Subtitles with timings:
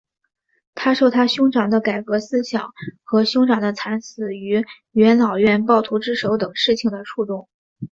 [0.73, 7.47] 他受他兄长的改革思想和兄长的惨死于元老院暴徒之手等事情的触动。